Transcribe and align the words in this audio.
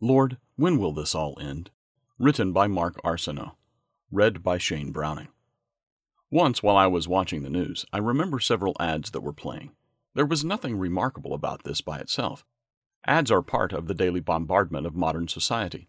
Lord, 0.00 0.36
when 0.56 0.78
will 0.78 0.92
this 0.92 1.14
all 1.14 1.38
end? 1.40 1.70
Written 2.18 2.52
by 2.52 2.66
Mark 2.66 3.00
Arsenault. 3.02 3.52
Read 4.10 4.42
by 4.42 4.58
Shane 4.58 4.92
Browning. 4.92 5.28
Once, 6.30 6.62
while 6.62 6.76
I 6.76 6.86
was 6.86 7.08
watching 7.08 7.42
the 7.42 7.48
news, 7.48 7.86
I 7.94 7.98
remember 7.98 8.38
several 8.38 8.76
ads 8.78 9.12
that 9.12 9.22
were 9.22 9.32
playing. 9.32 9.72
There 10.14 10.26
was 10.26 10.44
nothing 10.44 10.76
remarkable 10.76 11.32
about 11.32 11.64
this 11.64 11.80
by 11.80 11.98
itself. 11.98 12.44
Ads 13.06 13.30
are 13.30 13.40
part 13.40 13.72
of 13.72 13.86
the 13.86 13.94
daily 13.94 14.20
bombardment 14.20 14.86
of 14.86 14.94
modern 14.94 15.28
society. 15.28 15.88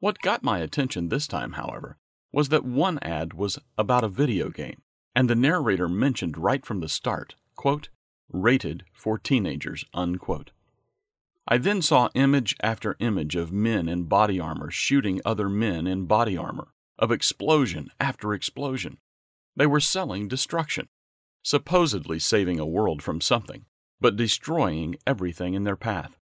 What 0.00 0.22
got 0.22 0.42
my 0.42 0.58
attention 0.58 1.08
this 1.08 1.28
time, 1.28 1.52
however, 1.52 1.98
was 2.32 2.48
that 2.48 2.64
one 2.64 2.98
ad 3.00 3.32
was 3.32 3.60
about 3.78 4.02
a 4.02 4.08
video 4.08 4.50
game, 4.50 4.82
and 5.14 5.30
the 5.30 5.36
narrator 5.36 5.88
mentioned 5.88 6.36
right 6.36 6.66
from 6.66 6.80
the 6.80 6.88
start, 6.88 7.36
quote, 7.54 7.90
rated 8.28 8.84
for 8.92 9.18
teenagers, 9.18 9.84
unquote. 9.94 10.50
I 11.48 11.58
then 11.58 11.80
saw 11.80 12.08
image 12.14 12.56
after 12.60 12.96
image 12.98 13.36
of 13.36 13.52
men 13.52 13.88
in 13.88 14.04
body 14.04 14.40
armor 14.40 14.70
shooting 14.70 15.20
other 15.24 15.48
men 15.48 15.86
in 15.86 16.06
body 16.06 16.36
armor, 16.36 16.68
of 16.98 17.12
explosion 17.12 17.90
after 18.00 18.34
explosion. 18.34 18.98
They 19.54 19.66
were 19.66 19.80
selling 19.80 20.26
destruction, 20.26 20.88
supposedly 21.44 22.18
saving 22.18 22.58
a 22.58 22.66
world 22.66 23.00
from 23.00 23.20
something, 23.20 23.64
but 24.00 24.16
destroying 24.16 24.96
everything 25.06 25.54
in 25.54 25.62
their 25.62 25.76
path. 25.76 26.18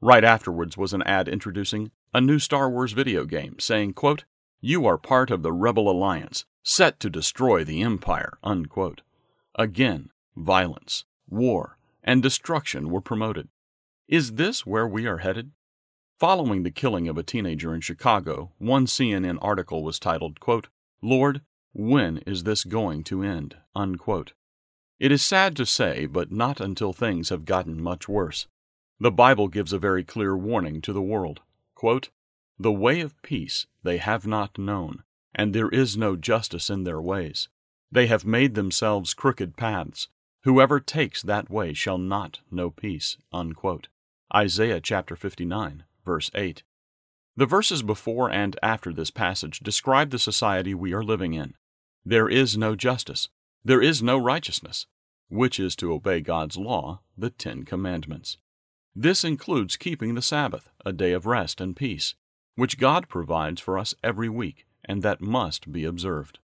Right 0.00 0.24
afterwards 0.24 0.76
was 0.76 0.92
an 0.92 1.02
ad 1.02 1.28
introducing 1.28 1.92
a 2.12 2.20
new 2.20 2.38
Star 2.40 2.68
Wars 2.68 2.92
video 2.92 3.24
game 3.24 3.60
saying, 3.60 3.94
quote, 3.94 4.24
You 4.60 4.84
are 4.86 4.98
part 4.98 5.30
of 5.30 5.42
the 5.42 5.52
Rebel 5.52 5.88
Alliance, 5.88 6.44
set 6.64 6.98
to 7.00 7.08
destroy 7.08 7.62
the 7.62 7.82
Empire. 7.82 8.38
Unquote. 8.42 9.02
Again, 9.54 10.10
violence, 10.36 11.04
war, 11.28 11.78
and 12.02 12.22
destruction 12.22 12.90
were 12.90 13.00
promoted. 13.00 13.48
Is 14.08 14.34
this 14.34 14.64
where 14.64 14.86
we 14.86 15.06
are 15.06 15.18
headed? 15.18 15.50
Following 16.20 16.62
the 16.62 16.70
killing 16.70 17.08
of 17.08 17.18
a 17.18 17.24
teenager 17.24 17.74
in 17.74 17.80
Chicago, 17.80 18.52
one 18.58 18.86
CNN 18.86 19.36
article 19.42 19.82
was 19.82 19.98
titled, 19.98 20.38
quote, 20.38 20.68
Lord, 21.02 21.40
when 21.72 22.18
is 22.18 22.44
this 22.44 22.62
going 22.62 23.02
to 23.04 23.24
end? 23.24 23.56
Unquote. 23.74 24.32
It 25.00 25.10
is 25.10 25.24
sad 25.24 25.56
to 25.56 25.66
say, 25.66 26.06
but 26.06 26.30
not 26.30 26.60
until 26.60 26.92
things 26.92 27.30
have 27.30 27.44
gotten 27.44 27.82
much 27.82 28.08
worse. 28.08 28.46
The 29.00 29.10
Bible 29.10 29.48
gives 29.48 29.72
a 29.72 29.78
very 29.78 30.04
clear 30.04 30.36
warning 30.36 30.80
to 30.82 30.92
the 30.92 31.02
world. 31.02 31.40
Quote, 31.74 32.10
the 32.60 32.72
way 32.72 33.00
of 33.00 33.20
peace 33.22 33.66
they 33.82 33.98
have 33.98 34.24
not 34.24 34.56
known, 34.56 35.02
and 35.34 35.52
there 35.52 35.68
is 35.68 35.96
no 35.96 36.14
justice 36.14 36.70
in 36.70 36.84
their 36.84 37.02
ways. 37.02 37.48
They 37.90 38.06
have 38.06 38.24
made 38.24 38.54
themselves 38.54 39.14
crooked 39.14 39.56
paths. 39.56 40.08
Whoever 40.44 40.78
takes 40.78 41.22
that 41.22 41.50
way 41.50 41.74
shall 41.74 41.98
not 41.98 42.38
know 42.52 42.70
peace. 42.70 43.18
Unquote. 43.32 43.88
Isaiah 44.36 44.82
chapter 44.82 45.16
59, 45.16 45.84
verse 46.04 46.30
8. 46.34 46.62
The 47.36 47.46
verses 47.46 47.82
before 47.82 48.30
and 48.30 48.58
after 48.62 48.92
this 48.92 49.10
passage 49.10 49.60
describe 49.60 50.10
the 50.10 50.18
society 50.18 50.74
we 50.74 50.92
are 50.92 51.02
living 51.02 51.32
in. 51.32 51.54
There 52.04 52.28
is 52.28 52.54
no 52.54 52.76
justice, 52.76 53.30
there 53.64 53.80
is 53.80 54.02
no 54.02 54.18
righteousness, 54.18 54.88
which 55.30 55.58
is 55.58 55.74
to 55.76 55.90
obey 55.90 56.20
God's 56.20 56.58
law, 56.58 57.00
the 57.16 57.30
Ten 57.30 57.64
Commandments. 57.64 58.36
This 58.94 59.24
includes 59.24 59.78
keeping 59.78 60.14
the 60.14 60.20
Sabbath, 60.20 60.68
a 60.84 60.92
day 60.92 61.12
of 61.12 61.24
rest 61.24 61.58
and 61.58 61.74
peace, 61.74 62.14
which 62.56 62.78
God 62.78 63.08
provides 63.08 63.62
for 63.62 63.78
us 63.78 63.94
every 64.04 64.28
week, 64.28 64.66
and 64.84 65.02
that 65.02 65.22
must 65.22 65.72
be 65.72 65.86
observed. 65.86 66.40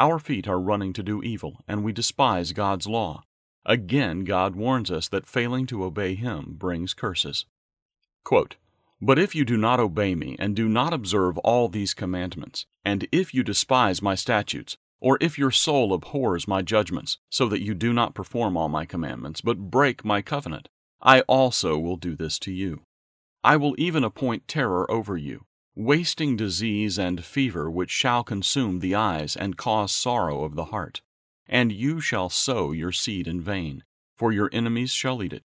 Our 0.00 0.18
feet 0.18 0.48
are 0.48 0.58
running 0.58 0.92
to 0.94 1.02
do 1.04 1.22
evil, 1.22 1.62
and 1.68 1.84
we 1.84 1.92
despise 1.92 2.50
God's 2.50 2.88
law. 2.88 3.22
Again, 3.66 4.24
God 4.24 4.56
warns 4.56 4.90
us 4.90 5.08
that 5.08 5.26
failing 5.26 5.66
to 5.66 5.84
obey 5.84 6.14
Him 6.14 6.56
brings 6.58 6.94
curses. 6.94 7.46
Quote, 8.24 8.56
but 9.00 9.18
if 9.18 9.34
you 9.34 9.44
do 9.44 9.56
not 9.56 9.80
obey 9.80 10.14
me, 10.14 10.36
and 10.38 10.56
do 10.56 10.68
not 10.68 10.94
observe 10.94 11.36
all 11.38 11.68
these 11.68 11.92
commandments, 11.92 12.64
and 12.84 13.06
if 13.12 13.34
you 13.34 13.42
despise 13.42 14.00
my 14.00 14.14
statutes, 14.14 14.78
or 14.98 15.18
if 15.20 15.38
your 15.38 15.50
soul 15.50 15.92
abhors 15.92 16.48
my 16.48 16.62
judgments, 16.62 17.18
so 17.28 17.46
that 17.48 17.62
you 17.62 17.74
do 17.74 17.92
not 17.92 18.14
perform 18.14 18.56
all 18.56 18.70
my 18.70 18.86
commandments, 18.86 19.42
but 19.42 19.70
break 19.70 20.04
my 20.04 20.22
covenant, 20.22 20.70
I 21.02 21.20
also 21.22 21.76
will 21.78 21.96
do 21.96 22.16
this 22.16 22.38
to 22.40 22.52
you. 22.52 22.82
I 23.42 23.56
will 23.56 23.74
even 23.76 24.04
appoint 24.04 24.48
terror 24.48 24.90
over 24.90 25.18
you, 25.18 25.44
wasting 25.74 26.36
disease 26.36 26.98
and 26.98 27.22
fever 27.22 27.70
which 27.70 27.90
shall 27.90 28.24
consume 28.24 28.78
the 28.78 28.94
eyes 28.94 29.36
and 29.36 29.58
cause 29.58 29.92
sorrow 29.92 30.44
of 30.44 30.54
the 30.54 30.66
heart. 30.66 31.02
And 31.46 31.72
you 31.72 32.00
shall 32.00 32.28
sow 32.30 32.72
your 32.72 32.92
seed 32.92 33.28
in 33.28 33.40
vain, 33.40 33.84
for 34.16 34.32
your 34.32 34.48
enemies 34.52 34.92
shall 34.92 35.22
eat 35.22 35.32
it. 35.32 35.44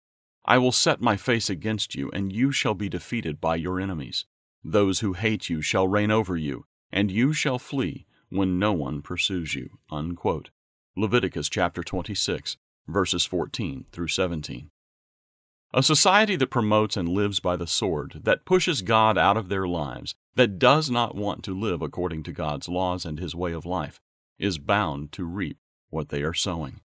I 0.44 0.59
will 0.59 0.72
set 0.72 1.00
my 1.00 1.16
face 1.16 1.49
against 1.49 1.94
you, 1.94 2.10
and 2.12 2.32
you 2.32 2.53
shall 2.53 2.75
be 2.75 2.88
defeated 2.88 3.41
by 3.41 3.56
your 3.56 3.81
enemies. 3.81 4.27
Those 4.62 5.00
who 5.00 5.12
hate 5.12 5.49
you 5.49 5.62
shall 5.62 5.88
reign 5.88 6.10
over 6.10 6.37
you, 6.37 6.66
and 6.93 7.10
you 7.10 7.33
shall 7.33 7.59
flee 7.59 8.06
when 8.28 8.59
no 8.59 8.72
one 8.72 9.03
pursues 9.03 9.54
you. 9.54 9.78
Unquote. 9.91 10.50
Leviticus 10.97 11.49
chapter 11.49 11.83
26, 11.83 12.56
verses 12.87 13.25
14 13.25 13.87
through 13.91 14.09
17. 14.09 14.71
A 15.72 15.83
society 15.83 16.37
that 16.37 16.50
promotes 16.50 16.97
and 16.97 17.09
lives 17.09 17.41
by 17.41 17.56
the 17.56 17.66
sword, 17.66 18.21
that 18.22 18.44
pushes 18.44 18.83
God 18.83 19.19
out 19.19 19.37
of 19.37 19.49
their 19.49 19.66
lives, 19.66 20.15
that 20.37 20.59
does 20.59 20.91
not 20.91 21.16
want 21.16 21.43
to 21.44 21.59
live 21.59 21.83
according 21.83 22.22
to 22.25 22.33
God's 22.33 22.69
laws 22.69 23.04
and 23.04 23.19
His 23.19 23.34
way 23.34 23.53
of 23.53 23.66
life, 23.66 24.00
is 24.38 24.59
bound 24.59 25.10
to 25.12 25.25
reap 25.25 25.59
what 25.94 26.10
they 26.10 26.22
are 26.22 26.34
sowing. 26.34 26.81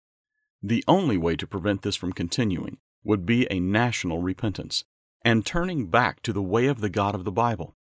The 0.62 0.84
only 0.88 1.18
way 1.18 1.36
to 1.38 1.48
prevent 1.48 1.82
this 1.82 1.96
from 1.96 2.14
continuing 2.14 2.78
would 3.04 3.26
be 3.26 3.48
a 3.50 3.60
national 3.60 4.22
repentance 4.22 4.84
and 5.24 5.46
turning 5.46 5.88
back 5.88 6.22
to 6.22 6.34
the 6.34 6.42
way 6.42 6.68
of 6.68 6.82
the 6.82 6.90
God 6.90 7.16
of 7.16 7.24
the 7.24 7.32
Bible. 7.32 7.76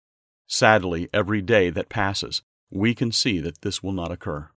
Sadly, 0.48 1.10
every 1.14 1.42
day 1.42 1.70
that 1.70 1.90
passes, 1.90 2.44
we 2.70 2.94
can 2.94 3.12
see 3.12 3.40
that 3.40 3.62
this 3.62 3.82
will 3.82 3.92
not 3.92 4.12
occur. 4.12 4.50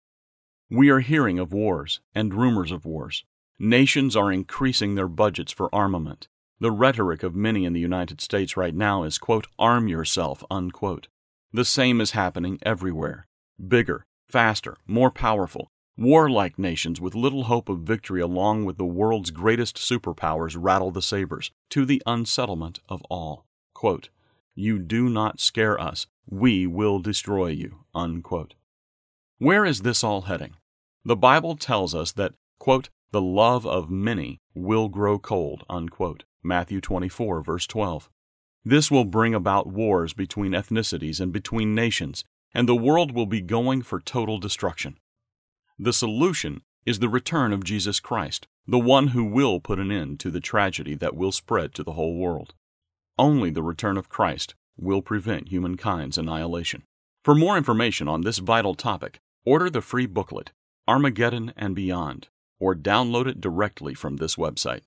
We 0.70 0.90
are 0.90 1.00
hearing 1.00 1.40
of 1.40 1.54
wars 1.54 2.00
and 2.14 2.34
rumors 2.34 2.72
of 2.72 2.86
wars. 2.86 3.24
Nations 3.60 4.16
are 4.16 4.32
increasing 4.32 4.96
their 4.96 5.08
budgets 5.08 5.52
for 5.52 5.74
armament. 5.74 6.28
The 6.60 6.72
rhetoric 6.72 7.22
of 7.24 7.36
many 7.36 7.66
in 7.66 7.74
the 7.74 7.80
United 7.80 8.22
States 8.22 8.58
right 8.58 8.74
now 8.74 9.04
is, 9.04 9.18
quote, 9.18 9.48
arm 9.60 9.88
yourself, 9.88 10.44
unquote. 10.50 11.08
The 11.54 11.66
same 11.66 12.02
is 12.02 12.12
happening 12.12 12.60
everywhere. 12.64 13.28
Bigger, 13.66 14.06
faster, 14.28 14.78
more 14.88 15.12
powerful, 15.12 15.70
Warlike 15.98 16.60
nations 16.60 17.00
with 17.00 17.16
little 17.16 17.46
hope 17.46 17.70
of 17.70 17.80
victory, 17.80 18.20
along 18.20 18.66
with 18.66 18.78
the 18.78 18.86
world's 18.86 19.32
greatest 19.32 19.78
superpowers, 19.78 20.58
rattle 20.60 20.92
the 20.92 21.02
sabers 21.02 21.52
to 21.70 21.86
the 21.86 22.04
unsettlement 22.06 22.80
of 22.90 23.02
all. 23.10 23.46
Quote, 23.74 24.10
you 24.54 24.78
do 24.78 25.08
not 25.08 25.40
scare 25.40 25.80
us. 25.80 26.08
We 26.30 26.68
will 26.68 27.00
destroy 27.00 27.48
you. 27.48 27.86
Unquote. 27.94 28.56
Where 29.38 29.66
is 29.66 29.82
this 29.82 30.04
all 30.04 30.24
heading? 30.24 30.56
The 31.06 31.16
Bible 31.16 31.56
tells 31.56 31.96
us 31.96 32.12
that, 32.14 32.34
quote, 32.60 32.90
the 33.12 33.22
love 33.22 33.66
of 33.66 33.90
many 33.90 34.42
will 34.54 34.90
grow 34.90 35.18
cold. 35.18 35.64
Unquote. 35.70 36.26
Matthew 36.44 36.82
24, 36.82 37.42
verse 37.42 37.68
12. 37.68 38.10
This 38.66 38.92
will 38.92 39.06
bring 39.06 39.34
about 39.34 39.68
wars 39.68 40.14
between 40.14 40.52
ethnicities 40.52 41.22
and 41.22 41.32
between 41.32 41.74
nations, 41.74 42.26
and 42.54 42.68
the 42.68 42.76
world 42.76 43.14
will 43.14 43.26
be 43.26 43.42
going 43.42 43.82
for 43.82 44.02
total 44.02 44.40
destruction. 44.40 44.98
The 45.78 45.92
solution 45.92 46.62
is 46.86 47.00
the 47.00 47.10
return 47.10 47.52
of 47.52 47.66
Jesus 47.66 48.00
Christ, 48.00 48.48
the 48.66 48.80
one 48.80 49.08
who 49.08 49.26
will 49.26 49.60
put 49.60 49.78
an 49.78 49.92
end 49.92 50.22
to 50.22 50.32
the 50.32 50.40
tragedy 50.40 50.96
that 50.96 51.16
will 51.16 51.34
spread 51.34 51.74
to 51.74 51.84
the 51.84 51.94
whole 51.94 52.16
world. 52.16 52.54
Only 53.18 53.50
the 53.50 53.64
return 53.64 53.98
of 53.98 54.08
Christ 54.08 54.56
will 54.78 55.02
prevent 55.02 55.50
humankind's 55.50 56.18
annihilation. 56.18 56.84
For 57.26 57.36
more 57.36 57.58
information 57.58 58.08
on 58.08 58.22
this 58.22 58.38
vital 58.38 58.76
topic, 58.76 59.20
order 59.46 59.70
the 59.70 59.82
free 59.82 60.06
booklet, 60.06 60.52
Armageddon 60.88 61.52
and 61.58 61.76
Beyond, 61.76 62.30
or 62.58 62.74
download 62.74 63.28
it 63.28 63.42
directly 63.42 63.94
from 63.94 64.16
this 64.16 64.38
website. 64.38 64.82